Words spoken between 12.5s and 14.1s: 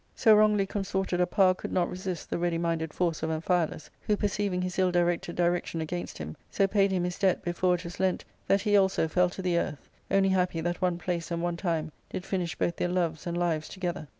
both their loves and lives together.